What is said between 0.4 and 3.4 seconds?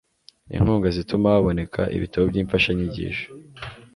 Inkunga zituma haboneka ibitabo by'imfashanyigisho,